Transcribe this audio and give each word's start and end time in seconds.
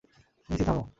মেইসি, 0.49 0.63
থামো! 0.65 0.83